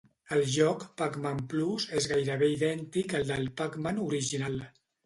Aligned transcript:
El 0.35 0.39
joc 0.53 0.85
"Pac-Man 1.01 1.43
Plus" 1.53 1.87
és 2.01 2.09
gairebé 2.15 2.51
idèntic 2.57 3.17
al 3.21 3.31
del 3.33 3.49
"Pac-Man" 3.63 4.07
original. 4.11 4.63